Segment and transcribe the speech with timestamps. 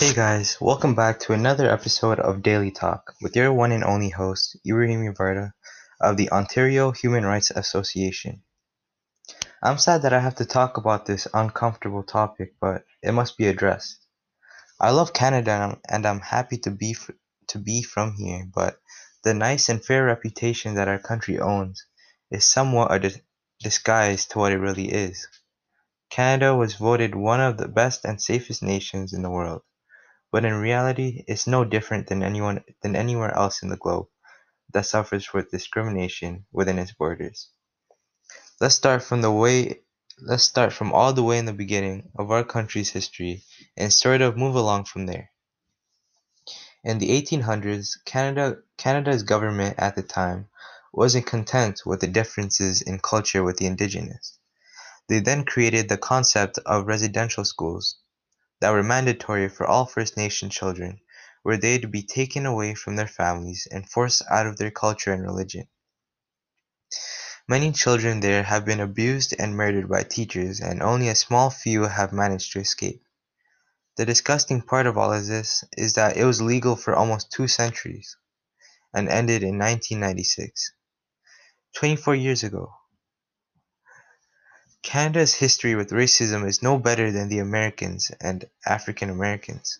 [0.00, 4.08] Hey guys, welcome back to another episode of Daily Talk with your one and only
[4.08, 5.52] host, Ibrahim Varda
[6.00, 8.42] of the Ontario Human Rights Association.
[9.62, 13.46] I'm sad that I have to talk about this uncomfortable topic, but it must be
[13.46, 13.98] addressed.
[14.80, 17.10] I love Canada and I'm, happy to be f-
[17.48, 18.78] to be from here, but
[19.22, 21.84] the nice and fair reputation that our country owns
[22.30, 23.20] is somewhat a dis-
[23.62, 25.28] disguise to what it really is.
[26.08, 29.60] Canada was voted one of the best and safest nations in the world
[30.32, 34.06] but in reality it's no different than anyone than anywhere else in the globe
[34.72, 37.48] that suffers with discrimination within its borders.
[38.60, 39.80] Let's start from the way
[40.22, 43.42] let's start from all the way in the beginning of our country's history
[43.76, 45.30] and sort of move along from there.
[46.84, 50.48] In the 1800s, Canada Canada's government at the time
[50.92, 54.38] wasn't content with the differences in culture with the indigenous.
[55.08, 57.96] They then created the concept of residential schools
[58.60, 61.00] that were mandatory for all First Nation children,
[61.42, 65.12] were they to be taken away from their families and forced out of their culture
[65.12, 65.66] and religion.
[67.48, 71.82] Many children there have been abused and murdered by teachers, and only a small few
[71.84, 73.02] have managed to escape.
[73.96, 77.48] The disgusting part of all of this is that it was legal for almost two
[77.48, 78.16] centuries
[78.94, 80.72] and ended in 1996,
[81.74, 82.72] 24 years ago.
[84.82, 89.78] Canada's history with racism is no better than the Americans and African Americans.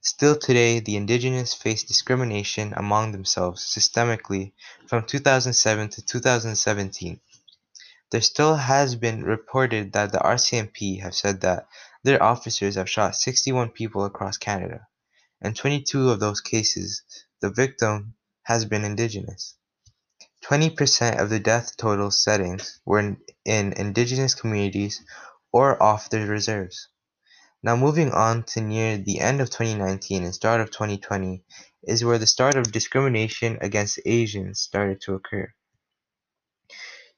[0.00, 4.52] Still today, the Indigenous face discrimination among themselves systemically
[4.86, 7.20] from 2007 to 2017.
[8.10, 11.66] There still has been reported that the RCMP have said that
[12.04, 14.86] their officers have shot 61 people across Canada,
[15.40, 17.02] and 22 of those cases,
[17.40, 19.56] the victim has been Indigenous.
[20.42, 25.02] Twenty percent of the death total settings were in, in indigenous communities
[25.52, 26.88] or off the reserves.
[27.62, 31.44] Now moving on to near the end of 2019 and start of 2020
[31.84, 35.54] is where the start of discrimination against Asians started to occur.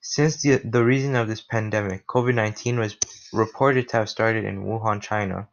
[0.02, 2.96] Since the, the reason of this pandemic, COVID-19 was
[3.32, 5.48] reported to have started in Wuhan, China,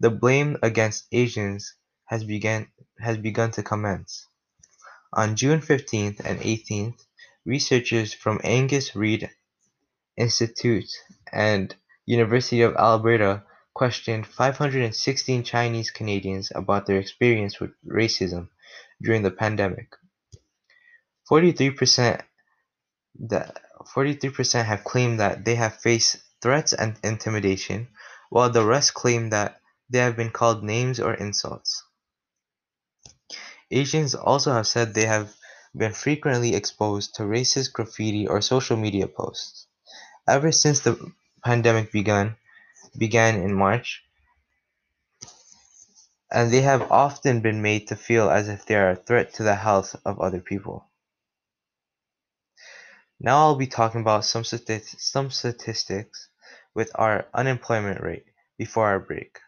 [0.00, 2.68] the blame against Asians has begun
[3.00, 4.26] has begun to commence.
[5.14, 7.05] On June 15th and 18th,
[7.46, 9.30] researchers from Angus Reid
[10.16, 10.90] Institute
[11.32, 11.74] and
[12.04, 18.48] University of Alberta questioned 516 Chinese Canadians about their experience with racism
[19.00, 19.88] during the pandemic.
[21.30, 22.22] 43%
[23.28, 23.56] that
[23.94, 27.88] 43% have claimed that they have faced threats and intimidation,
[28.30, 31.84] while the rest claim that they have been called names or insults.
[33.70, 35.34] Asians also have said they have
[35.76, 39.66] been frequently exposed to racist graffiti or social media posts.
[40.26, 41.12] Ever since the
[41.44, 42.36] pandemic began,
[42.96, 44.02] began in March,
[46.30, 49.42] and they have often been made to feel as if they are a threat to
[49.42, 50.84] the health of other people.
[53.20, 56.28] Now I'll be talking about some, stati- some statistics
[56.74, 58.26] with our unemployment rate
[58.58, 59.38] before our break.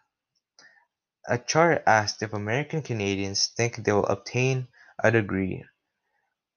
[1.26, 4.68] A chart asked if American Canadians think they will obtain
[5.02, 5.64] a degree,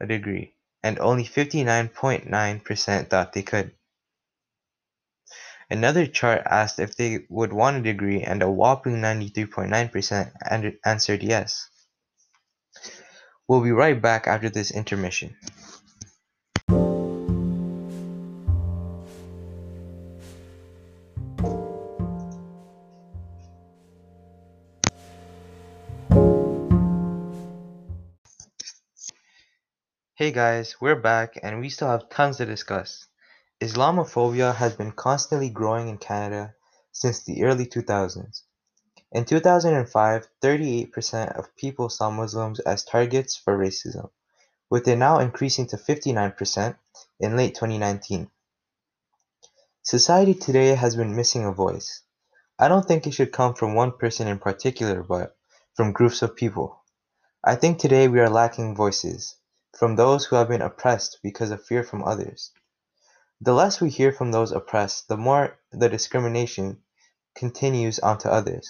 [0.01, 3.71] a degree, and only 59.9% thought they could.
[5.69, 11.69] Another chart asked if they would want a degree and a whopping 93.9% answered yes.
[13.47, 15.37] We'll be right back after this intermission.
[30.21, 33.07] Hey guys, we're back and we still have tons to discuss.
[33.59, 36.53] Islamophobia has been constantly growing in Canada
[36.91, 38.43] since the early 2000s.
[39.11, 44.11] In 2005, 38% of people saw Muslims as targets for racism,
[44.69, 46.75] with it now increasing to 59%
[47.19, 48.29] in late 2019.
[49.81, 52.03] Society today has been missing a voice.
[52.59, 55.35] I don't think it should come from one person in particular, but
[55.73, 56.83] from groups of people.
[57.43, 59.37] I think today we are lacking voices
[59.81, 62.51] from those who have been oppressed because of fear from others.
[63.41, 66.83] The less we hear from those oppressed, the more the discrimination
[67.35, 68.69] continues onto others.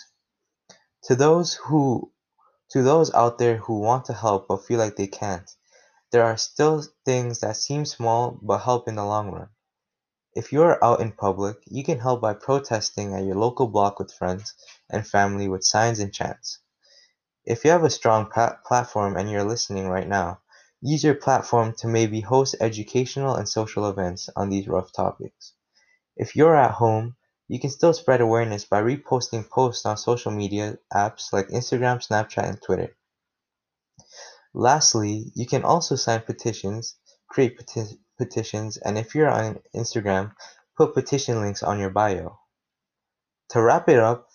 [1.04, 2.14] To those who
[2.70, 5.52] to those out there who want to help but feel like they can't,
[6.14, 9.50] there are still things that seem small but help in the long run.
[10.34, 14.00] If you are out in public, you can help by protesting at your local block
[14.00, 14.54] with friends
[14.90, 16.60] and family with signs and chants.
[17.44, 18.32] If you have a strong
[18.66, 20.40] platform and you're listening right now,
[20.82, 25.54] Use your platform to maybe host educational and social events on these rough topics.
[26.18, 27.16] If you're at home,
[27.52, 32.48] You can still spread awareness by reposting posts on social media apps like Instagram, Snapchat,
[32.48, 32.96] and Twitter.
[34.54, 36.96] Lastly, you can also sign petitions,
[37.28, 40.32] create peti- petitions, and if you're on Instagram,
[40.78, 42.40] put petition links on your bio.
[43.50, 44.30] To wrap it up,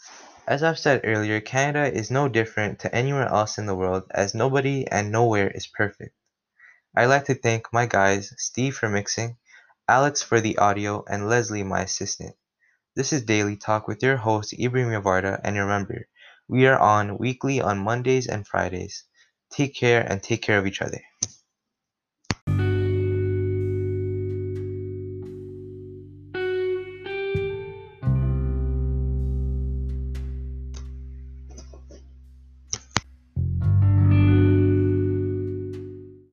[0.46, 4.34] as I've said earlier, Canada is no different to anywhere else in the world as
[4.34, 6.14] nobody and nowhere is perfect.
[6.98, 9.36] I'd like to thank my guys, Steve for mixing,
[9.86, 12.34] Alex for the audio, and Leslie, my assistant.
[12.94, 16.08] This is Daily Talk with your host, Ibrahim Yavarda, and remember,
[16.48, 19.04] we are on weekly on Mondays and Fridays.
[19.50, 21.02] Take care and take care of each other.